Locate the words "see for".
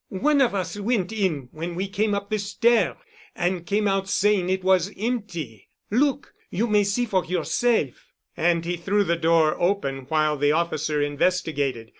6.83-7.23